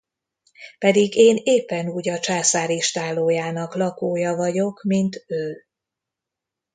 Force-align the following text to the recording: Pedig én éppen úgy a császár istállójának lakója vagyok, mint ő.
Pedig 0.77 1.15
én 1.15 1.39
éppen 1.43 1.87
úgy 1.89 2.09
a 2.09 2.19
császár 2.19 2.69
istállójának 2.69 3.75
lakója 3.75 4.35
vagyok, 4.35 4.83
mint 4.83 5.23
ő. 5.27 5.65